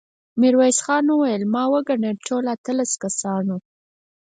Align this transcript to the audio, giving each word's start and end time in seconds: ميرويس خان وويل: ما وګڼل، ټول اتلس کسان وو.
ميرويس 0.39 0.77
خان 0.85 1.05
وويل: 1.11 1.41
ما 1.53 1.63
وګڼل، 1.73 2.15
ټول 2.27 2.43
اتلس 2.55 2.91
کسان 3.03 3.43
وو. 3.51 3.57